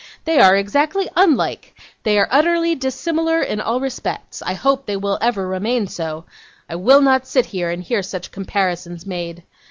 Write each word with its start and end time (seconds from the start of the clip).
They 0.25 0.39
are 0.39 0.55
exactly 0.55 1.07
unlike. 1.15 1.75
They 2.01 2.17
are 2.17 2.27
utterly 2.31 2.73
dissimilar 2.73 3.39
in 3.39 3.61
all 3.61 3.79
respects. 3.79 4.41
I 4.41 4.53
hope 4.55 4.87
they 4.87 4.97
will 4.97 5.19
ever 5.21 5.47
remain 5.47 5.85
so. 5.85 6.25
I 6.67 6.75
will 6.77 7.01
not 7.01 7.27
sit 7.27 7.45
here, 7.45 7.69
and 7.69 7.83
hear 7.83 8.01
such 8.01 8.31
comparisons 8.31 9.05
made. 9.05 9.43